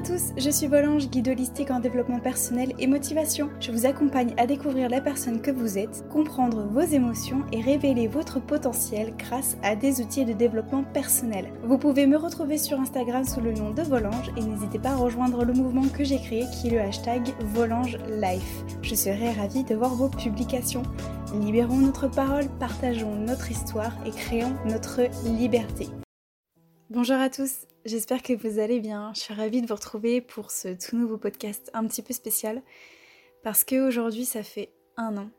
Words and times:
à 0.00 0.02
tous, 0.02 0.32
je 0.36 0.50
suis 0.50 0.66
Volange, 0.66 1.08
guide 1.10 1.28
holistique 1.28 1.70
en 1.70 1.78
développement 1.78 2.18
personnel 2.18 2.72
et 2.78 2.86
motivation. 2.86 3.50
Je 3.60 3.70
vous 3.70 3.86
accompagne 3.86 4.34
à 4.36 4.46
découvrir 4.46 4.88
la 4.88 5.00
personne 5.00 5.40
que 5.40 5.50
vous 5.50 5.78
êtes, 5.78 6.04
comprendre 6.08 6.66
vos 6.70 6.80
émotions 6.80 7.44
et 7.52 7.60
révéler 7.60 8.08
votre 8.08 8.40
potentiel 8.40 9.14
grâce 9.16 9.56
à 9.62 9.76
des 9.76 10.00
outils 10.00 10.24
de 10.24 10.32
développement 10.32 10.82
personnel. 10.82 11.52
Vous 11.62 11.78
pouvez 11.78 12.06
me 12.06 12.16
retrouver 12.16 12.58
sur 12.58 12.80
Instagram 12.80 13.24
sous 13.24 13.40
le 13.40 13.52
nom 13.52 13.70
de 13.70 13.82
Volange 13.82 14.30
et 14.36 14.42
n'hésitez 14.42 14.78
pas 14.78 14.90
à 14.90 14.96
rejoindre 14.96 15.44
le 15.44 15.52
mouvement 15.52 15.86
que 15.86 16.02
j'ai 16.02 16.18
créé 16.18 16.46
qui 16.50 16.68
est 16.68 16.72
le 16.72 16.80
hashtag 16.80 17.32
Volange 17.54 17.98
Life. 18.20 18.64
Je 18.82 18.94
serai 18.94 19.30
ravie 19.32 19.64
de 19.64 19.76
voir 19.76 19.94
vos 19.94 20.08
publications. 20.08 20.82
Libérons 21.40 21.78
notre 21.78 22.08
parole, 22.08 22.48
partageons 22.58 23.14
notre 23.14 23.50
histoire 23.50 23.92
et 24.04 24.10
créons 24.10 24.54
notre 24.66 25.02
liberté. 25.24 25.88
Bonjour 26.90 27.18
à 27.18 27.30
tous, 27.30 27.68
j'espère 27.84 28.20
que 28.20 28.32
vous 28.32 28.58
allez 28.58 28.80
bien. 28.80 29.12
Je 29.14 29.20
suis 29.20 29.32
ravie 29.32 29.62
de 29.62 29.68
vous 29.68 29.76
retrouver 29.76 30.20
pour 30.20 30.50
ce 30.50 30.74
tout 30.74 30.96
nouveau 30.96 31.18
podcast 31.18 31.70
un 31.72 31.86
petit 31.86 32.02
peu 32.02 32.12
spécial 32.12 32.64
parce 33.44 33.62
qu'aujourd'hui 33.62 34.24
ça 34.24 34.42
fait 34.42 34.72
un 34.96 35.16
an. 35.16 35.30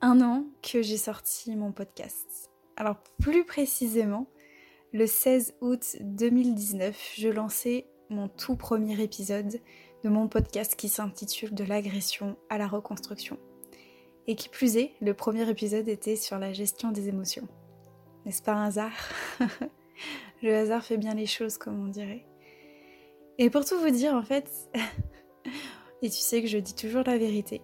Un 0.00 0.22
an 0.22 0.46
que 0.62 0.80
j'ai 0.80 0.96
sorti 0.96 1.54
mon 1.56 1.72
podcast. 1.72 2.50
Alors 2.78 2.96
plus 3.20 3.44
précisément, 3.44 4.28
le 4.94 5.06
16 5.06 5.56
août 5.60 5.96
2019, 6.00 7.12
je 7.18 7.28
lançais 7.28 7.84
mon 8.08 8.28
tout 8.28 8.56
premier 8.56 8.98
épisode 8.98 9.60
de 10.04 10.08
mon 10.08 10.26
podcast 10.26 10.74
qui 10.74 10.88
s'intitule 10.88 11.52
De 11.52 11.64
l'agression 11.64 12.38
à 12.48 12.56
la 12.56 12.66
reconstruction. 12.66 13.38
Et 14.26 14.36
qui 14.36 14.48
plus 14.48 14.78
est, 14.78 14.94
le 15.02 15.12
premier 15.12 15.46
épisode 15.50 15.86
était 15.86 16.16
sur 16.16 16.38
la 16.38 16.54
gestion 16.54 16.92
des 16.92 17.08
émotions. 17.08 17.46
N'est-ce 18.24 18.42
pas 18.42 18.54
un 18.54 18.68
hasard? 18.68 18.96
Le 20.42 20.54
hasard 20.54 20.84
fait 20.84 20.96
bien 20.96 21.14
les 21.14 21.26
choses, 21.26 21.58
comme 21.58 21.82
on 21.84 21.88
dirait. 21.88 22.24
Et 23.38 23.50
pour 23.50 23.64
tout 23.64 23.78
vous 23.78 23.90
dire, 23.90 24.14
en 24.14 24.22
fait, 24.22 24.50
et 26.02 26.10
tu 26.10 26.16
sais 26.16 26.40
que 26.40 26.48
je 26.48 26.58
dis 26.58 26.74
toujours 26.74 27.02
la 27.06 27.18
vérité, 27.18 27.62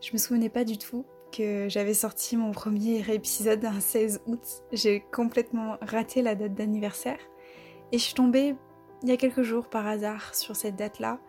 je 0.00 0.12
me 0.12 0.18
souvenais 0.18 0.48
pas 0.48 0.64
du 0.64 0.78
tout 0.78 1.04
que 1.32 1.68
j'avais 1.68 1.94
sorti 1.94 2.36
mon 2.36 2.52
premier 2.52 3.02
épisode 3.12 3.64
un 3.64 3.80
16 3.80 4.22
août. 4.26 4.42
J'ai 4.72 5.00
complètement 5.12 5.76
raté 5.80 6.22
la 6.22 6.34
date 6.34 6.54
d'anniversaire. 6.54 7.18
Et 7.92 7.98
je 7.98 8.02
suis 8.02 8.14
tombée 8.14 8.54
il 9.02 9.08
y 9.08 9.12
a 9.12 9.16
quelques 9.16 9.42
jours 9.42 9.68
par 9.68 9.86
hasard 9.86 10.34
sur 10.34 10.56
cette 10.56 10.76
date-là. 10.76 11.20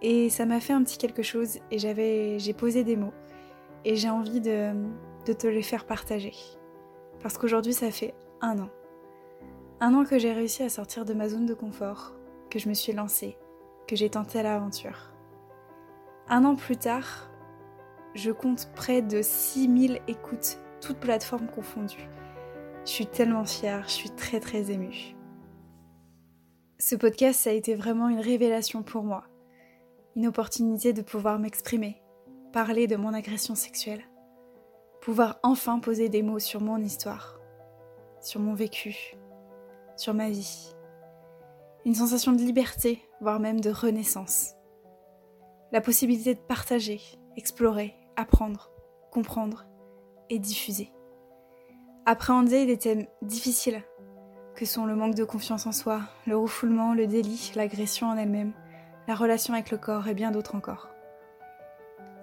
Et 0.00 0.30
ça 0.30 0.46
m'a 0.46 0.60
fait 0.60 0.72
un 0.72 0.82
petit 0.82 0.98
quelque 0.98 1.22
chose 1.22 1.58
et 1.70 1.78
j'ai 1.78 2.54
posé 2.54 2.84
des 2.84 2.96
mots. 2.96 3.12
Et 3.84 3.96
j'ai 3.96 4.10
envie 4.10 4.40
de 4.40 4.72
te 5.26 5.46
les 5.46 5.62
faire 5.62 5.86
partager. 5.86 6.32
Parce 7.20 7.38
qu'aujourd'hui, 7.38 7.72
ça 7.72 7.90
fait 7.90 8.14
un 8.40 8.58
an. 8.58 8.70
Un 9.84 9.94
an 9.94 10.04
que 10.04 10.16
j'ai 10.16 10.32
réussi 10.32 10.62
à 10.62 10.68
sortir 10.68 11.04
de 11.04 11.12
ma 11.12 11.28
zone 11.28 11.44
de 11.44 11.54
confort, 11.54 12.14
que 12.50 12.60
je 12.60 12.68
me 12.68 12.74
suis 12.74 12.92
lancée, 12.92 13.36
que 13.88 13.96
j'ai 13.96 14.08
tenté 14.08 14.40
l'aventure. 14.40 15.12
Un 16.28 16.44
an 16.44 16.54
plus 16.54 16.76
tard, 16.76 17.28
je 18.14 18.30
compte 18.30 18.70
près 18.76 19.02
de 19.02 19.22
6000 19.22 20.00
écoutes, 20.06 20.60
toutes 20.80 21.00
plateformes 21.00 21.48
confondues. 21.48 22.08
Je 22.84 22.90
suis 22.92 23.08
tellement 23.08 23.44
fière, 23.44 23.82
je 23.88 23.94
suis 23.94 24.10
très 24.10 24.38
très 24.38 24.70
émue. 24.70 25.16
Ce 26.78 26.94
podcast, 26.94 27.40
ça 27.40 27.50
a 27.50 27.54
été 27.54 27.74
vraiment 27.74 28.08
une 28.08 28.20
révélation 28.20 28.84
pour 28.84 29.02
moi. 29.02 29.24
Une 30.14 30.28
opportunité 30.28 30.92
de 30.92 31.02
pouvoir 31.02 31.40
m'exprimer, 31.40 32.00
parler 32.52 32.86
de 32.86 32.94
mon 32.94 33.12
agression 33.12 33.56
sexuelle, 33.56 34.04
pouvoir 35.00 35.40
enfin 35.42 35.80
poser 35.80 36.08
des 36.08 36.22
mots 36.22 36.38
sur 36.38 36.60
mon 36.60 36.78
histoire, 36.78 37.40
sur 38.20 38.38
mon 38.38 38.54
vécu, 38.54 39.16
sur 39.96 40.14
ma 40.14 40.30
vie. 40.30 40.74
Une 41.84 41.94
sensation 41.94 42.32
de 42.32 42.42
liberté, 42.42 43.02
voire 43.20 43.40
même 43.40 43.60
de 43.60 43.70
renaissance. 43.70 44.54
La 45.72 45.80
possibilité 45.80 46.34
de 46.34 46.40
partager, 46.40 47.00
explorer, 47.36 47.94
apprendre, 48.16 48.70
comprendre 49.10 49.66
et 50.30 50.38
diffuser. 50.38 50.92
Appréhender 52.06 52.66
des 52.66 52.78
thèmes 52.78 53.06
difficiles 53.22 53.82
que 54.54 54.64
sont 54.64 54.86
le 54.86 54.94
manque 54.94 55.14
de 55.14 55.24
confiance 55.24 55.66
en 55.66 55.72
soi, 55.72 56.02
le 56.26 56.36
refoulement, 56.36 56.94
le 56.94 57.06
délit, 57.06 57.52
l'agression 57.54 58.08
en 58.08 58.16
elle-même, 58.16 58.52
la 59.08 59.14
relation 59.14 59.54
avec 59.54 59.70
le 59.70 59.78
corps 59.78 60.08
et 60.08 60.14
bien 60.14 60.30
d'autres 60.30 60.54
encore. 60.54 60.88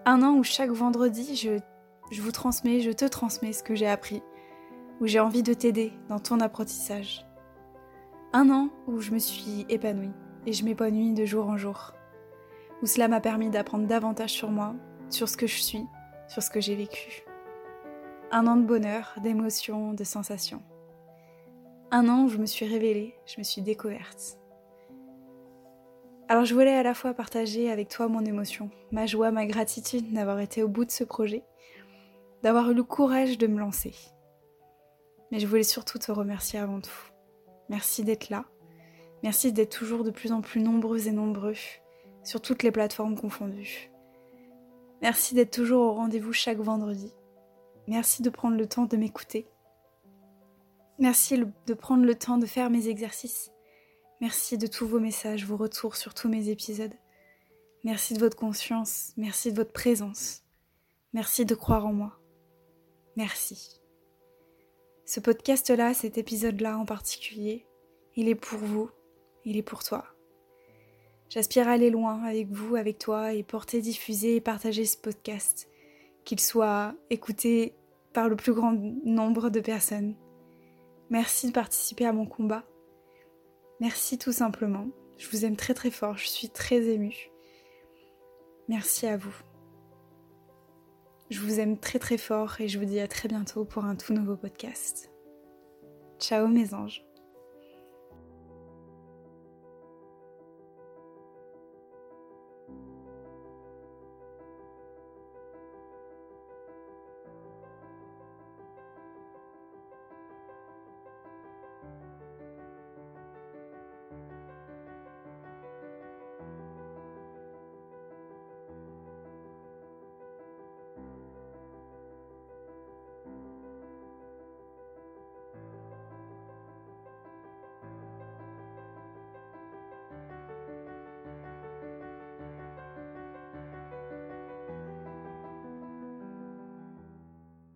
Un 0.06 0.22
an 0.24 0.34
où 0.34 0.44
chaque 0.44 0.72
vendredi, 0.72 1.36
je, 1.36 1.60
je 2.12 2.22
vous 2.22 2.32
transmets, 2.32 2.82
je 2.82 2.92
te 2.92 3.06
transmets 3.06 3.54
ce 3.54 3.64
que 3.64 3.76
j'ai 3.76 3.88
appris, 3.88 4.22
où 5.02 5.08
j'ai 5.08 5.20
envie 5.20 5.44
de 5.44 5.54
t'aider 5.54 5.94
dans 6.08 6.20
ton 6.20 6.40
apprentissage. 6.40 7.26
Un 8.32 8.52
an 8.52 8.70
où 8.86 9.00
je 9.00 9.10
me 9.10 9.18
suis 9.18 9.66
épanouie 9.70 10.12
et 10.46 10.54
je 10.54 10.64
m'épanouis 10.64 11.14
de 11.16 11.26
jour 11.26 11.48
en 11.48 11.58
jour. 11.58 11.94
Où 12.84 12.86
cela 12.86 13.08
m'a 13.08 13.22
permis 13.22 13.50
d'apprendre 13.50 13.88
davantage 13.88 14.30
sur 14.30 14.52
moi, 14.52 14.76
sur 15.10 15.28
ce 15.28 15.36
que 15.36 15.48
je 15.48 15.60
suis, 15.60 15.84
sur 16.28 16.44
ce 16.44 16.52
que 16.52 16.62
j'ai 16.62 16.76
vécu. 16.76 17.24
Un 18.32 18.46
an 18.46 18.56
de 18.56 18.66
bonheur, 18.68 19.16
d'émotions, 19.24 19.94
de 19.94 20.04
sensations. 20.04 20.62
Un 21.90 22.08
an 22.08 22.26
où 22.26 22.30
je 22.30 22.38
me 22.38 22.46
suis 22.46 22.68
révélée, 22.68 23.16
je 23.26 23.40
me 23.40 23.44
suis 23.44 23.64
découverte. 23.64 24.38
Alors 26.28 26.46
je 26.46 26.54
voulais 26.54 26.76
à 26.76 26.84
la 26.84 26.94
fois 26.94 27.16
partager 27.16 27.72
avec 27.72 27.90
toi 27.90 28.08
mon 28.08 28.24
émotion, 28.24 28.70
ma 28.92 29.08
joie, 29.08 29.32
ma 29.32 29.48
gratitude 29.48 30.14
d'avoir 30.14 30.40
été 30.40 30.62
au 30.62 30.68
bout 30.68 30.86
de 30.86 30.92
ce 30.92 31.04
projet, 31.04 31.44
d'avoir 32.44 32.70
eu 32.70 32.76
le 32.76 32.84
courage 32.84 33.40
de 33.40 33.48
me 33.48 33.60
lancer. 33.60 33.96
Mais 35.32 35.40
je 35.40 35.48
voulais 35.48 35.64
surtout 35.64 35.98
te 35.98 36.12
remercier 36.12 36.60
avant 36.60 36.80
tout. 36.80 37.10
Merci 37.70 38.04
d'être 38.04 38.30
là. 38.30 38.46
Merci 39.24 39.54
d'être 39.54 39.78
toujours 39.78 40.04
de 40.04 40.12
plus 40.12 40.32
en 40.32 40.42
plus 40.42 40.62
nombreux 40.62 41.08
et 41.08 41.12
nombreux 41.12 41.56
sur 42.24 42.42
toutes 42.42 42.64
les 42.64 42.72
plateformes 42.72 43.18
confondues. 43.18 43.92
Merci 45.02 45.36
d'être 45.36 45.52
toujours 45.52 45.82
au 45.86 45.94
rendez-vous 45.94 46.34
chaque 46.34 46.60
vendredi. 46.60 47.14
Merci 47.88 48.22
de 48.22 48.30
prendre 48.30 48.58
le 48.58 48.68
temps 48.68 48.86
de 48.86 48.98
m'écouter. 48.98 49.48
Merci 51.00 51.42
de 51.66 51.74
prendre 51.74 52.04
le 52.04 52.16
temps 52.16 52.38
de 52.38 52.46
faire 52.46 52.70
mes 52.70 52.88
exercices. 52.88 53.52
Merci 54.22 54.58
de 54.58 54.68
tous 54.68 54.86
vos 54.86 55.00
messages, 55.00 55.46
vos 55.46 55.56
retours 55.56 55.96
sur 55.96 56.14
tous 56.14 56.28
mes 56.28 56.50
épisodes. 56.50 56.94
Merci 57.86 58.14
de 58.14 58.20
votre 58.20 58.36
conscience, 58.36 59.14
merci 59.16 59.52
de 59.52 59.56
votre 59.56 59.72
présence. 59.72 60.44
Merci 61.14 61.46
de 61.46 61.56
croire 61.56 61.86
en 61.86 61.94
moi. 61.94 62.20
Merci. 63.16 63.79
Ce 65.10 65.20
podcast-là, 65.20 65.96
cet 65.96 66.20
épisode-là 66.20 66.78
en 66.78 66.86
particulier, 66.86 67.66
il 68.16 68.30
est 68.30 68.36
pour 68.36 68.60
vous, 68.60 68.92
il 69.44 69.58
est 69.58 69.64
pour 69.64 69.84
toi. 69.84 70.06
J'aspire 71.30 71.68
à 71.68 71.72
aller 71.72 71.90
loin 71.90 72.24
avec 72.26 72.52
vous, 72.52 72.76
avec 72.76 73.00
toi, 73.00 73.34
et 73.34 73.42
porter, 73.42 73.82
diffuser 73.82 74.36
et 74.36 74.40
partager 74.40 74.86
ce 74.86 74.98
podcast, 74.98 75.68
qu'il 76.26 76.40
soit 76.40 76.94
écouté 77.10 77.74
par 78.14 78.30
le 78.30 78.36
plus 78.36 78.54
grand 78.54 78.74
nombre 79.04 79.50
de 79.50 79.62
personnes. 79.62 80.14
Merci 81.10 81.48
de 81.48 81.54
participer 81.54 82.06
à 82.06 82.14
mon 82.14 82.28
combat. 82.28 82.64
Merci 83.80 84.20
tout 84.20 84.32
simplement. 84.32 84.90
Je 85.18 85.28
vous 85.32 85.44
aime 85.44 85.56
très 85.56 85.74
très 85.74 85.90
fort, 85.90 86.18
je 86.18 86.28
suis 86.28 86.50
très 86.50 86.84
émue. 86.84 87.32
Merci 88.68 89.08
à 89.08 89.18
vous. 89.18 89.34
Je 91.30 91.40
vous 91.42 91.60
aime 91.60 91.78
très 91.78 92.00
très 92.00 92.18
fort 92.18 92.60
et 92.60 92.68
je 92.68 92.80
vous 92.80 92.86
dis 92.86 93.00
à 93.00 93.08
très 93.08 93.28
bientôt 93.30 93.64
pour 93.64 93.86
un 93.86 93.96
tout 93.96 94.14
nouveau 94.14 94.36
podcast. 94.36 95.12
Ciao 96.20 96.48
mes 96.48 96.74
anges. 96.74 97.09